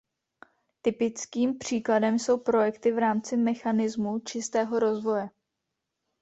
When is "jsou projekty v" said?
2.19-2.97